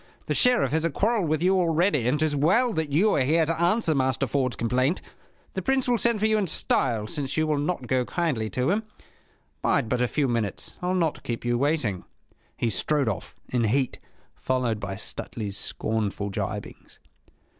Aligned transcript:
The 0.25 0.33
Sheriff 0.33 0.71
has 0.71 0.83
a 0.83 0.89
quarrel 0.89 1.27
with 1.27 1.43
you 1.43 1.57
already, 1.59 2.07
and 2.07 2.19
'tis 2.19 2.35
well 2.35 2.73
that 2.73 2.91
you 2.91 3.13
are 3.13 3.21
here 3.21 3.45
to 3.45 3.61
answer 3.61 3.93
Master 3.93 4.25
Ford's 4.25 4.55
complaint. 4.55 4.99
The 5.53 5.61
Prince 5.61 5.87
will 5.87 5.99
send 5.99 6.19
for 6.19 6.25
you 6.25 6.39
in 6.39 6.47
style, 6.47 7.05
since 7.05 7.37
you 7.37 7.45
will 7.45 7.59
not 7.59 7.85
go 7.85 8.03
kindly 8.03 8.49
to 8.49 8.71
him. 8.71 8.81
Bide 9.61 9.87
but 9.89 10.01
a 10.01 10.07
few 10.07 10.27
minutes. 10.27 10.75
I'll 10.81 10.95
not 10.95 11.21
keep 11.21 11.45
you 11.45 11.55
waiting!" 11.55 12.03
He 12.57 12.71
strode 12.71 13.09
off, 13.09 13.35
in 13.49 13.65
heat, 13.65 13.99
followed 14.33 14.79
by 14.79 14.95
Stuteley's 14.95 15.55
scornful 15.57 16.31
gibings. 16.31 16.97